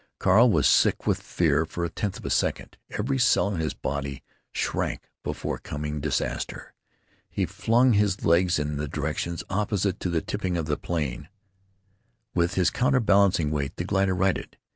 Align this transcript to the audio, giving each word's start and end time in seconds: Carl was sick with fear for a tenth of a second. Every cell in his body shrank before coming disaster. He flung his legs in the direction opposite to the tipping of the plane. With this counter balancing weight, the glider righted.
Carl 0.17 0.49
was 0.49 0.65
sick 0.65 1.05
with 1.05 1.21
fear 1.21 1.63
for 1.63 1.85
a 1.85 1.89
tenth 1.91 2.17
of 2.17 2.25
a 2.25 2.29
second. 2.31 2.75
Every 2.89 3.19
cell 3.19 3.53
in 3.53 3.59
his 3.61 3.75
body 3.75 4.23
shrank 4.51 5.11
before 5.23 5.59
coming 5.59 5.99
disaster. 6.01 6.73
He 7.29 7.45
flung 7.45 7.93
his 7.93 8.25
legs 8.25 8.57
in 8.57 8.77
the 8.77 8.87
direction 8.87 9.37
opposite 9.47 9.99
to 9.99 10.09
the 10.09 10.23
tipping 10.23 10.57
of 10.57 10.65
the 10.65 10.75
plane. 10.75 11.29
With 12.33 12.55
this 12.55 12.71
counter 12.71 12.99
balancing 12.99 13.51
weight, 13.51 13.75
the 13.75 13.83
glider 13.83 14.15
righted. 14.15 14.57